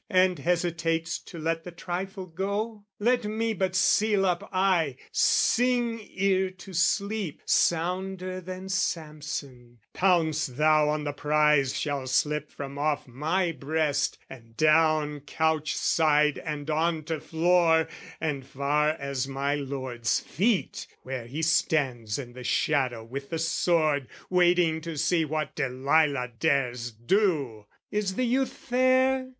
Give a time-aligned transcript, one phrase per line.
[0.09, 2.85] "And hesitates to let the trifle go?
[2.97, 10.89] "Let me but seal up eye, sing ear to sleep "Sounder than Samson, pounce thou
[10.89, 17.03] on the prize "Shall slip from off my breast, and down couch side "And on
[17.03, 17.87] to floor,
[18.19, 24.07] and far as my lord's feet "Where he stands in the shadow with the sword
[24.31, 27.67] "Waiting to see what Delilah dares do!
[27.91, 29.29] "Is the youth fair?